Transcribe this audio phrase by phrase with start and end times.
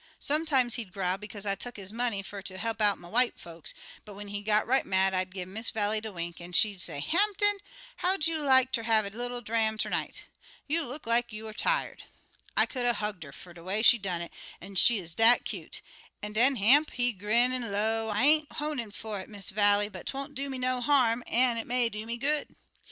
[0.17, 3.71] Sometimes he'd growl bekaze I tuck his money fer ter he'p out my white folks,
[4.03, 6.99] but when he got right mad I'd gi' Miss Vallie de wink, an' she'd say:
[6.99, 7.59] 'Hampton,
[7.97, 10.23] how'd you like ter have a little dram ter night?
[10.65, 12.05] You look like youer tired.'
[12.57, 14.31] I could a hugged 'er fer de way she done it,
[14.75, 15.81] she 'uz dat cute.
[16.23, 20.07] An' den Hamp, he'd grin an' low, 'I ain't honin' fer it, Miss Vallie, but
[20.07, 22.55] 'twon't do me no harm, an' it may do me good.'